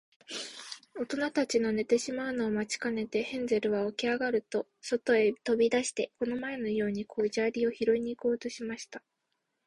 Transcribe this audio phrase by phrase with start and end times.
[0.99, 9.03] おとなたちの寝てしまうのを待ちかねて、ヘンゼルはおきあがると、そとへとび出して、この前のように小砂利をひろいに行こうとしました。